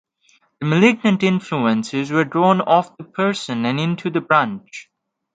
[0.59, 4.89] The malignant influences were drawn off the person and into the branch.